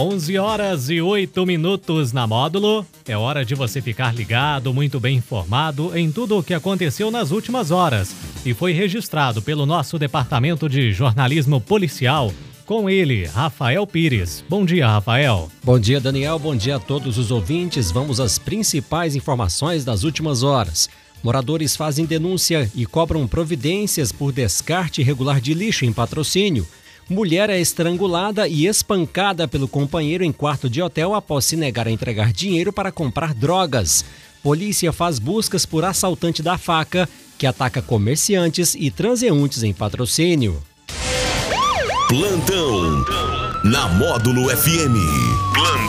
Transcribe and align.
11 0.00 0.38
horas 0.38 0.90
e 0.90 1.00
8 1.00 1.44
minutos 1.44 2.12
na 2.12 2.24
módulo. 2.24 2.86
É 3.04 3.16
hora 3.16 3.44
de 3.44 3.56
você 3.56 3.82
ficar 3.82 4.14
ligado, 4.14 4.72
muito 4.72 5.00
bem 5.00 5.16
informado 5.16 5.98
em 5.98 6.12
tudo 6.12 6.38
o 6.38 6.42
que 6.42 6.54
aconteceu 6.54 7.10
nas 7.10 7.32
últimas 7.32 7.72
horas 7.72 8.14
e 8.46 8.54
foi 8.54 8.72
registrado 8.72 9.42
pelo 9.42 9.66
nosso 9.66 9.98
departamento 9.98 10.68
de 10.68 10.92
jornalismo 10.92 11.60
policial. 11.60 12.32
Com 12.64 12.88
ele, 12.88 13.26
Rafael 13.26 13.84
Pires. 13.88 14.44
Bom 14.48 14.64
dia, 14.64 14.86
Rafael. 14.86 15.50
Bom 15.64 15.80
dia, 15.80 16.00
Daniel. 16.00 16.38
Bom 16.38 16.54
dia 16.54 16.76
a 16.76 16.80
todos 16.80 17.18
os 17.18 17.32
ouvintes. 17.32 17.90
Vamos 17.90 18.20
às 18.20 18.38
principais 18.38 19.16
informações 19.16 19.84
das 19.84 20.04
últimas 20.04 20.44
horas. 20.44 20.88
Moradores 21.24 21.74
fazem 21.74 22.06
denúncia 22.06 22.70
e 22.72 22.86
cobram 22.86 23.26
providências 23.26 24.12
por 24.12 24.30
descarte 24.30 25.00
irregular 25.00 25.40
de 25.40 25.54
lixo 25.54 25.84
em 25.84 25.92
patrocínio. 25.92 26.64
Mulher 27.08 27.48
é 27.48 27.58
estrangulada 27.58 28.46
e 28.46 28.66
espancada 28.66 29.48
pelo 29.48 29.66
companheiro 29.66 30.22
em 30.22 30.30
quarto 30.30 30.68
de 30.68 30.82
hotel 30.82 31.14
após 31.14 31.46
se 31.46 31.56
negar 31.56 31.88
a 31.88 31.90
entregar 31.90 32.32
dinheiro 32.32 32.70
para 32.70 32.92
comprar 32.92 33.32
drogas. 33.32 34.04
Polícia 34.42 34.92
faz 34.92 35.18
buscas 35.18 35.64
por 35.64 35.86
assaltante 35.86 36.42
da 36.42 36.58
faca 36.58 37.08
que 37.38 37.46
ataca 37.46 37.80
comerciantes 37.80 38.74
e 38.74 38.90
transeuntes 38.90 39.62
em 39.62 39.72
patrocínio. 39.72 40.62
Plantão 42.08 43.04
na 43.64 43.88
Módulo 43.88 44.48
FM. 44.50 44.96
Plantão. 45.54 45.87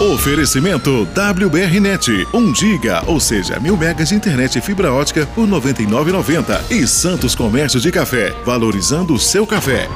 Oferecimento 0.00 1.06
WBRnet, 1.14 2.26
1 2.32 2.54
giga, 2.54 3.04
ou 3.06 3.20
seja, 3.20 3.60
mil 3.60 3.76
megas 3.76 4.08
de 4.08 4.14
internet 4.14 4.56
e 4.56 4.60
fibra 4.62 4.90
ótica 4.90 5.26
por 5.34 5.44
R$ 5.44 5.50
99,90. 5.50 6.70
E 6.70 6.86
Santos 6.86 7.34
Comércio 7.34 7.78
de 7.78 7.92
Café, 7.92 8.30
valorizando 8.42 9.12
o 9.12 9.18
seu 9.18 9.46
café. 9.46 9.86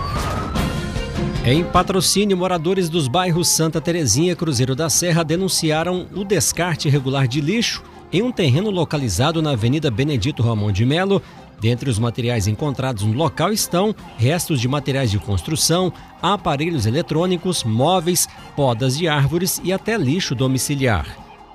Em 1.43 1.65
patrocínio, 1.65 2.37
moradores 2.37 2.91
dos 2.91 3.09
bairros 3.09 3.49
Santa 3.49 3.81
Terezinha 3.81 4.33
e 4.33 4.37
Cruzeiro 4.37 4.77
da 4.77 4.91
Serra 4.91 5.23
denunciaram 5.23 6.07
o 6.15 6.23
descarte 6.23 6.87
irregular 6.87 7.27
de 7.27 7.41
lixo 7.41 7.83
em 8.13 8.23
um 8.23 8.31
terreno 8.31 8.69
localizado 8.69 9.41
na 9.41 9.53
Avenida 9.53 9.91
Benedito 9.91 10.43
Ramon 10.43 10.71
de 10.71 10.85
Melo, 10.85 11.23
Dentre 11.61 11.89
os 11.89 11.99
materiais 11.99 12.47
encontrados 12.47 13.05
no 13.05 13.13
local 13.13 13.53
estão 13.53 13.95
restos 14.17 14.61
de 14.61 14.69
materiais 14.69 15.11
de 15.11 15.19
construção, 15.19 15.93
aparelhos 16.21 16.87
eletrônicos, 16.87 17.65
móveis, 17.65 18.29
podas 18.55 18.97
de 18.97 19.09
árvores 19.09 19.61
e 19.65 19.73
até 19.73 19.97
lixo 19.97 20.35
domiciliar. 20.35 21.07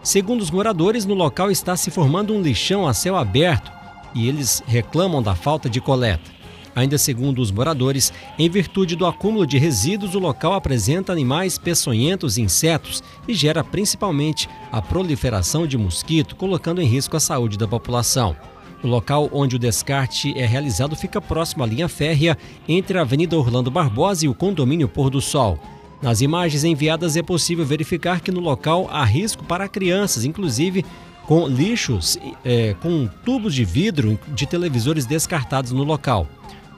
Segundo 0.02 0.42
os 0.42 0.50
moradores, 0.50 1.06
no 1.06 1.14
local 1.14 1.52
está 1.52 1.76
se 1.76 1.92
formando 1.92 2.34
um 2.34 2.42
lixão 2.42 2.88
a 2.88 2.94
céu 2.94 3.16
aberto 3.16 3.72
e 4.16 4.28
eles 4.28 4.64
reclamam 4.66 5.22
da 5.22 5.36
falta 5.36 5.70
de 5.70 5.82
coleta. 5.82 6.40
Ainda 6.76 6.98
segundo 6.98 7.42
os 7.42 7.52
moradores, 7.52 8.14
em 8.38 8.50
virtude 8.50 8.96
do 8.96 9.06
acúmulo 9.06 9.46
de 9.46 9.58
resíduos, 9.58 10.16
o 10.16 10.20
local 10.20 10.54
apresenta 10.54 11.12
animais 11.12 11.58
peçonhentos 11.58 12.38
e 12.38 12.42
insetos 12.42 13.04
e 13.28 13.34
gera 13.34 13.64
principalmente 13.64 14.48
a 14.72 14.82
proliferação 14.82 15.68
de 15.68 15.78
mosquito, 15.78 16.36
colocando 16.36 16.82
em 16.82 16.86
risco 16.86 17.18
a 17.18 17.20
saúde 17.20 17.58
da 17.58 17.68
população. 17.68 18.36
O 18.82 18.88
local 18.88 19.30
onde 19.34 19.58
o 19.58 19.60
descarte 19.60 20.38
é 20.38 20.46
realizado 20.46 20.96
fica 20.96 21.20
próximo 21.20 21.64
à 21.64 21.68
linha 21.68 21.90
férrea 21.90 22.38
entre 22.68 22.98
a 22.98 23.02
Avenida 23.02 23.38
Orlando 23.38 23.70
Barbosa 23.70 24.26
e 24.26 24.30
o 24.30 24.34
condomínio 24.34 24.88
Pôr 24.88 25.10
do 25.10 25.20
Sol. 25.20 25.60
Nas 26.02 26.22
imagens 26.22 26.64
enviadas 26.64 27.18
é 27.18 27.22
possível 27.22 27.66
verificar 27.66 28.22
que 28.22 28.32
no 28.32 28.40
local 28.40 28.88
há 28.90 29.04
risco 29.04 29.44
para 29.44 29.68
crianças, 29.68 30.24
inclusive 30.24 30.86
com 31.26 31.46
lixos, 31.46 32.18
é, 32.44 32.74
com 32.82 33.08
tubos 33.26 33.54
de 33.54 33.66
vidro 33.66 34.18
de 34.30 34.48
televisores 34.48 35.06
descartados 35.06 35.72
no 35.72 35.84
local. 35.84 36.26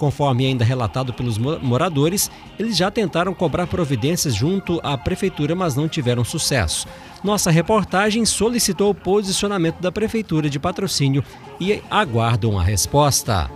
Conforme 0.02 0.48
ainda 0.48 0.66
relatado 0.66 1.14
pelos 1.14 1.38
moradores, 1.38 2.32
eles 2.58 2.76
já 2.76 2.90
tentaram 2.90 3.36
cobrar 3.36 3.68
providências 3.68 4.34
junto 4.34 4.82
à 4.82 4.98
prefeitura, 4.98 5.54
mas 5.54 5.76
não 5.76 5.88
tiveram 5.88 6.24
sucesso. 6.24 6.88
Nossa 7.24 7.52
reportagem 7.52 8.26
solicitou 8.26 8.90
o 8.90 8.96
posicionamento 8.96 9.80
da 9.80 9.92
prefeitura 9.92 10.50
de 10.50 10.58
patrocínio 10.58 11.24
e 11.60 11.84
aguardam 11.88 12.58
a 12.58 12.64
resposta. 12.64 13.48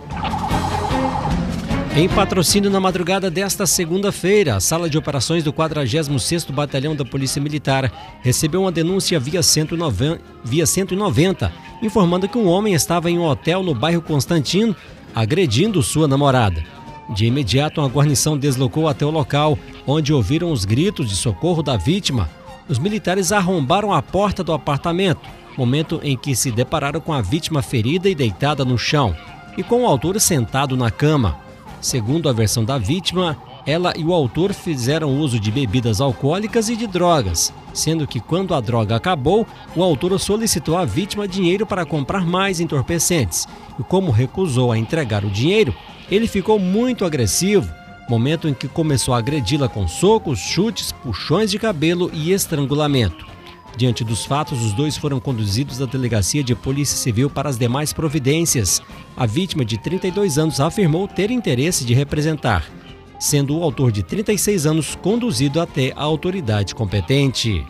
Em 1.96 2.08
patrocínio 2.08 2.70
na 2.70 2.78
madrugada 2.78 3.28
desta 3.28 3.66
segunda-feira, 3.66 4.54
a 4.54 4.60
sala 4.60 4.88
de 4.88 4.96
operações 4.96 5.42
do 5.42 5.52
46º 5.52 6.52
Batalhão 6.52 6.94
da 6.94 7.04
Polícia 7.04 7.42
Militar 7.42 7.90
recebeu 8.22 8.60
uma 8.60 8.70
denúncia 8.70 9.18
via 9.18 9.42
190, 9.42 10.20
via 10.44 10.64
190 10.64 11.52
informando 11.82 12.28
que 12.28 12.38
um 12.38 12.46
homem 12.46 12.74
estava 12.74 13.10
em 13.10 13.18
um 13.18 13.24
hotel 13.24 13.62
no 13.62 13.74
bairro 13.74 14.00
Constantino 14.00 14.76
agredindo 15.16 15.82
sua 15.82 16.06
namorada. 16.06 16.62
De 17.08 17.24
imediato, 17.24 17.80
uma 17.80 17.88
guarnição 17.88 18.36
deslocou 18.36 18.86
até 18.86 19.06
o 19.06 19.10
local, 19.10 19.58
onde 19.86 20.12
ouviram 20.12 20.52
os 20.52 20.66
gritos 20.66 21.08
de 21.08 21.16
socorro 21.16 21.62
da 21.62 21.74
vítima. 21.74 22.28
Os 22.68 22.78
militares 22.78 23.32
arrombaram 23.32 23.94
a 23.94 24.02
porta 24.02 24.44
do 24.44 24.52
apartamento, 24.52 25.26
momento 25.56 25.98
em 26.02 26.18
que 26.18 26.36
se 26.36 26.50
depararam 26.50 27.00
com 27.00 27.14
a 27.14 27.22
vítima 27.22 27.62
ferida 27.62 28.10
e 28.10 28.14
deitada 28.14 28.62
no 28.62 28.76
chão, 28.76 29.16
e 29.56 29.62
com 29.62 29.84
o 29.84 29.86
autor 29.86 30.20
sentado 30.20 30.76
na 30.76 30.90
cama. 30.90 31.38
Segundo 31.80 32.28
a 32.28 32.32
versão 32.34 32.62
da 32.62 32.76
vítima, 32.76 33.38
ela 33.66 33.92
e 33.96 34.04
o 34.04 34.12
autor 34.14 34.54
fizeram 34.54 35.18
uso 35.18 35.40
de 35.40 35.50
bebidas 35.50 36.00
alcoólicas 36.00 36.68
e 36.68 36.76
de 36.76 36.86
drogas, 36.86 37.52
sendo 37.74 38.06
que 38.06 38.20
quando 38.20 38.54
a 38.54 38.60
droga 38.60 38.94
acabou, 38.94 39.44
o 39.74 39.82
autor 39.82 40.18
solicitou 40.20 40.78
à 40.78 40.84
vítima 40.84 41.26
dinheiro 41.26 41.66
para 41.66 41.84
comprar 41.84 42.24
mais 42.24 42.60
entorpecentes. 42.60 43.48
E 43.78 43.82
como 43.82 44.12
recusou 44.12 44.70
a 44.70 44.78
entregar 44.78 45.24
o 45.24 45.30
dinheiro, 45.30 45.74
ele 46.08 46.28
ficou 46.28 46.60
muito 46.60 47.04
agressivo, 47.04 47.68
momento 48.08 48.46
em 48.48 48.54
que 48.54 48.68
começou 48.68 49.12
a 49.12 49.18
agredi-la 49.18 49.68
com 49.68 49.88
socos, 49.88 50.38
chutes, 50.38 50.92
puxões 50.92 51.50
de 51.50 51.58
cabelo 51.58 52.08
e 52.14 52.30
estrangulamento. 52.30 53.26
Diante 53.76 54.04
dos 54.04 54.24
fatos, 54.24 54.62
os 54.62 54.72
dois 54.72 54.96
foram 54.96 55.20
conduzidos 55.20 55.82
à 55.82 55.86
delegacia 55.86 56.42
de 56.42 56.54
Polícia 56.54 56.96
Civil 56.96 57.28
para 57.28 57.50
as 57.50 57.58
demais 57.58 57.92
providências. 57.92 58.80
A 59.14 59.26
vítima, 59.26 59.66
de 59.66 59.76
32 59.76 60.38
anos, 60.38 60.60
afirmou 60.60 61.06
ter 61.06 61.30
interesse 61.30 61.84
de 61.84 61.92
representar 61.92 62.64
sendo 63.18 63.58
o 63.58 63.62
autor 63.62 63.90
de 63.90 64.02
36 64.02 64.66
anos 64.66 64.94
conduzido 64.94 65.60
até 65.60 65.92
a 65.96 66.02
autoridade 66.02 66.74
competente. 66.74 67.64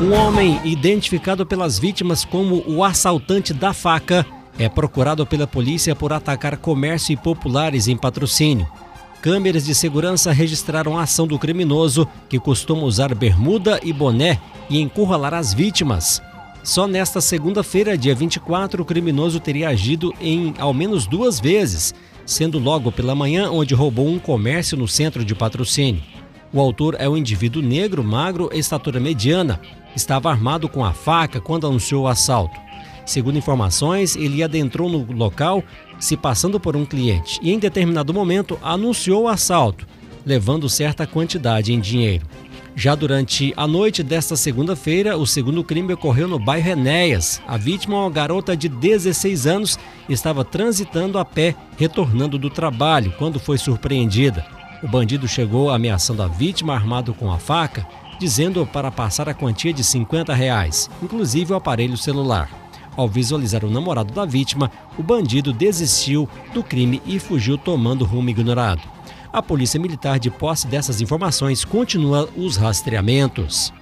Um 0.00 0.12
homem 0.14 0.60
identificado 0.64 1.46
pelas 1.46 1.78
vítimas 1.78 2.24
como 2.24 2.64
o 2.66 2.82
assaltante 2.82 3.54
da 3.54 3.72
faca 3.72 4.26
é 4.58 4.68
procurado 4.68 5.24
pela 5.24 5.46
polícia 5.46 5.94
por 5.94 6.12
atacar 6.12 6.56
comércio 6.56 7.12
e 7.12 7.16
populares 7.16 7.88
em 7.88 7.96
patrocínio. 7.96 8.68
Câmeras 9.20 9.64
de 9.64 9.74
segurança 9.74 10.32
registraram 10.32 10.98
a 10.98 11.02
ação 11.02 11.28
do 11.28 11.38
criminoso, 11.38 12.08
que 12.28 12.40
costuma 12.40 12.82
usar 12.82 13.14
bermuda 13.14 13.78
e 13.84 13.92
boné 13.92 14.40
e 14.68 14.80
encurralar 14.80 15.32
as 15.32 15.54
vítimas. 15.54 16.20
Só 16.64 16.88
nesta 16.88 17.20
segunda-feira, 17.20 17.96
dia 17.96 18.14
24, 18.14 18.82
o 18.82 18.84
criminoso 18.84 19.38
teria 19.38 19.68
agido 19.68 20.12
em 20.20 20.54
ao 20.58 20.74
menos 20.74 21.06
duas 21.06 21.38
vezes, 21.38 21.94
sendo 22.24 22.58
logo 22.58 22.90
pela 22.92 23.14
manhã 23.14 23.50
onde 23.50 23.74
roubou 23.74 24.08
um 24.08 24.18
comércio 24.18 24.76
no 24.76 24.88
centro 24.88 25.24
de 25.24 25.34
patrocínio. 25.34 26.02
O 26.52 26.60
autor 26.60 26.96
é 26.98 27.08
um 27.08 27.16
indivíduo 27.16 27.62
negro, 27.62 28.04
magro, 28.04 28.50
estatura 28.52 29.00
mediana. 29.00 29.60
Estava 29.96 30.30
armado 30.30 30.68
com 30.68 30.84
a 30.84 30.92
faca 30.92 31.40
quando 31.40 31.66
anunciou 31.66 32.04
o 32.04 32.08
assalto. 32.08 32.60
Segundo 33.06 33.38
informações, 33.38 34.16
ele 34.16 34.42
adentrou 34.42 34.88
no 34.88 35.10
local 35.12 35.62
se 35.98 36.16
passando 36.16 36.60
por 36.60 36.76
um 36.76 36.84
cliente 36.84 37.40
e, 37.42 37.52
em 37.52 37.58
determinado 37.58 38.12
momento, 38.12 38.58
anunciou 38.62 39.24
o 39.24 39.28
assalto, 39.28 39.86
levando 40.24 40.68
certa 40.68 41.06
quantidade 41.06 41.72
em 41.72 41.80
dinheiro. 41.80 42.26
Já 42.74 42.94
durante 42.94 43.52
a 43.56 43.66
noite 43.66 44.02
desta 44.02 44.34
segunda-feira, 44.34 45.16
o 45.16 45.26
segundo 45.26 45.62
crime 45.62 45.92
ocorreu 45.92 46.26
no 46.26 46.38
bairro 46.38 46.70
Enéas. 46.70 47.40
A 47.46 47.56
vítima, 47.56 48.00
uma 48.00 48.10
garota 48.10 48.56
de 48.56 48.68
16 48.68 49.46
anos, 49.46 49.78
estava 50.08 50.44
transitando 50.44 51.18
a 51.18 51.24
pé, 51.24 51.54
retornando 51.76 52.38
do 52.38 52.48
trabalho, 52.48 53.12
quando 53.18 53.38
foi 53.38 53.58
surpreendida. 53.58 54.44
O 54.82 54.88
bandido 54.88 55.28
chegou 55.28 55.70
ameaçando 55.70 56.22
a 56.22 56.28
vítima 56.28 56.74
armado 56.74 57.12
com 57.14 57.30
a 57.30 57.38
faca, 57.38 57.86
dizendo 58.18 58.66
para 58.66 58.90
passar 58.90 59.28
a 59.28 59.34
quantia 59.34 59.72
de 59.72 59.84
50 59.84 60.34
reais, 60.34 60.90
inclusive 61.02 61.52
o 61.52 61.56
aparelho 61.56 61.96
celular. 61.96 62.50
Ao 62.96 63.08
visualizar 63.08 63.64
o 63.64 63.70
namorado 63.70 64.12
da 64.12 64.24
vítima, 64.24 64.70
o 64.98 65.02
bandido 65.02 65.52
desistiu 65.52 66.28
do 66.52 66.62
crime 66.62 67.02
e 67.06 67.18
fugiu 67.18 67.56
tomando 67.56 68.04
rumo 68.04 68.30
ignorado. 68.30 68.82
A 69.32 69.42
Polícia 69.42 69.80
Militar, 69.80 70.18
de 70.18 70.30
posse 70.30 70.66
dessas 70.66 71.00
informações, 71.00 71.64
continua 71.64 72.28
os 72.36 72.56
rastreamentos. 72.56 73.72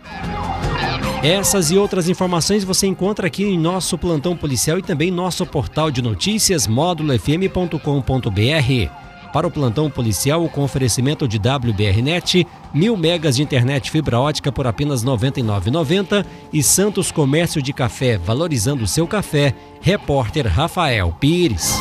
Essas 1.23 1.71
e 1.71 1.77
outras 1.77 2.09
informações 2.09 2.63
você 2.63 2.87
encontra 2.87 3.27
aqui 3.27 3.45
em 3.45 3.59
nosso 3.59 3.99
plantão 3.99 4.37
policial 4.37 4.79
e 4.79 4.83
também 4.83 5.11
nosso 5.11 5.45
portal 5.45 5.91
de 5.91 6.01
notícias 6.01 6.67
módulofm.com.br. 6.67 8.91
Para 9.33 9.47
o 9.47 9.51
plantão 9.51 9.91
policial, 9.91 10.49
com 10.49 10.63
oferecimento 10.63 11.29
de 11.29 11.39
WBRnet, 11.39 12.47
mil 12.73 12.97
megas 12.97 13.37
de 13.37 13.43
internet 13.43 13.91
fibra 13.91 14.19
ótica 14.19 14.51
por 14.51 14.67
apenas 14.67 15.03
R$ 15.03 15.11
99,90 15.11 16.25
e 16.53 16.63
Santos 16.63 17.13
Comércio 17.13 17.61
de 17.61 17.73
Café, 17.73 18.19
valorizando 18.19 18.85
o 18.85 18.89
seu 18.89 19.07
café. 19.07 19.55
Repórter 19.81 20.47
Rafael 20.47 21.15
Pires. 21.21 21.75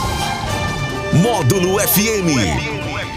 Módulo 1.13 1.79
FM. 1.79 2.78